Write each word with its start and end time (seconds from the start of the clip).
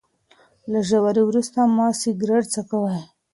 له 0.71 0.79
روژې 0.87 1.19
وروسته 1.29 1.59
مه 1.75 1.87
سګریټ 2.01 2.45
څکوئ. 2.53 3.01